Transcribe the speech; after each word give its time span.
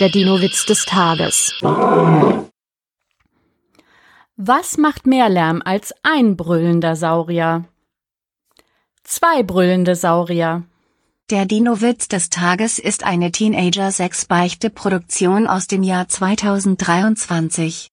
Der 0.00 0.08
Dino-Witz 0.08 0.66
des 0.66 0.86
Tages. 0.86 1.54
Was 4.36 4.76
macht 4.76 5.06
mehr 5.06 5.28
Lärm 5.28 5.62
als 5.64 5.94
ein 6.02 6.36
brüllender 6.36 6.96
Saurier? 6.96 7.66
Zwei 9.04 9.44
brüllende 9.44 9.94
Saurier. 9.94 10.64
Der 11.30 11.46
Dino-Witz 11.46 12.08
des 12.08 12.28
Tages 12.28 12.80
ist 12.80 13.04
eine 13.04 13.30
Teenager-6-Beichte-Produktion 13.30 15.46
aus 15.46 15.68
dem 15.68 15.84
Jahr 15.84 16.08
2023. 16.08 17.82